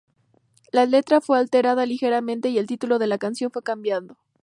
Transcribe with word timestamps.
La 0.71 0.87
letra 0.87 1.21
fue 1.21 1.37
alterada 1.37 1.85
ligeramente 1.85 2.49
y 2.49 2.57
el 2.57 2.65
título 2.65 2.97
de 2.97 3.05
la 3.05 3.19
canción 3.19 3.51
fue 3.51 3.61
cambiado. 3.61 4.17